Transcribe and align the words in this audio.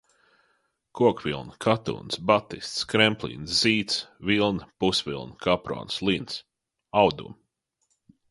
Kokvilna, 0.99 1.57
katūns, 1.65 2.17
batists, 2.29 2.79
kremplīns, 2.93 3.53
zīds, 3.59 3.99
vilna, 4.31 4.67
pusvilna, 4.85 5.37
kaprons, 5.49 6.01
lins- 6.09 6.39
audumi. 7.05 7.37